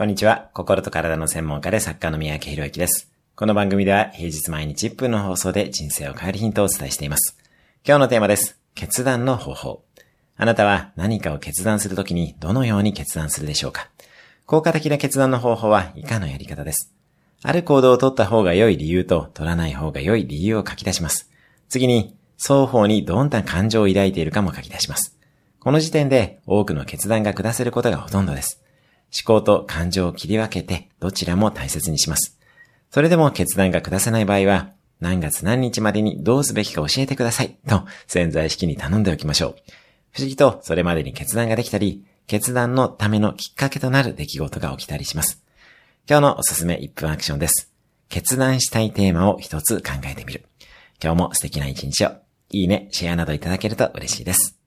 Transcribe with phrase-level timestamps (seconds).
[0.00, 0.48] こんにちは。
[0.54, 3.12] 心と体の専門家で作家の宮城博之です。
[3.36, 7.36] この番組では平日毎日1分の放送で人生を変えるヒントをお伝えしています。
[7.86, 8.58] 今日のテーマです。
[8.74, 9.84] 決断の方法。
[10.38, 13.90] あなたは何かを決断するときにどのように決断するでしょうか
[14.46, 16.94] 効果的な決断の方法は以下のやり方です。
[17.42, 21.28] ある行動を取った方が良い理由と取らない方が良い理由を書き出します。
[21.68, 25.18] 次に、双方にどんな感情を抱いているかも書き出します。
[25.58, 28.62] この時点で多くの決断が下せることがほとんどです。
[29.12, 32.38] 思考と感情を切り分けてどちらも大切にします。
[32.90, 39.54] それでも決断が下せない場合は、何月何日までにどうすべきか教えてくださいと潜在意識に頼んでおきましょう。
[40.12, 45.42] 不思議とそれまでに決断ができたり、決断のためのきっかけとなる出来事が起きたりします。
[46.08, 47.72] 今日のおすすめ1分アクションです。
[48.08, 50.44] 決断したいテーマを一つ考えてみる。
[51.02, 52.10] 今日も素敵な一日を。
[52.50, 54.59] いいね、シェアなどいただけると嬉しいです。